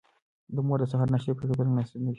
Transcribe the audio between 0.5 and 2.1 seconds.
د مور د سهار ناشتې پرېښودل مناسب نه دي.